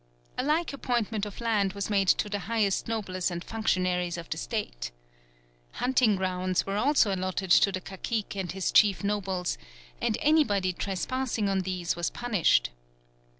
A 0.35 0.41
like 0.43 0.73
apportionment 0.73 1.27
of 1.27 1.39
land 1.39 1.73
was 1.73 1.91
made 1.91 2.07
to 2.07 2.27
the 2.27 2.39
highest 2.49 2.87
nobles 2.87 3.29
and 3.29 3.43
functionaries 3.43 4.17
of 4.17 4.27
the 4.31 4.37
State. 4.37 4.89
Hunting 5.73 6.15
grounds 6.15 6.65
were 6.65 6.75
also 6.75 7.13
allotted 7.13 7.51
to 7.51 7.71
the 7.71 7.81
cacique 7.81 8.35
and 8.35 8.51
his 8.51 8.71
chief 8.71 9.03
nobles, 9.03 9.59
and 10.01 10.17
anybody 10.19 10.73
trespassing 10.73 11.47
on 11.49 11.59
these 11.59 11.95
was 11.95 12.09
punished. 12.09 12.71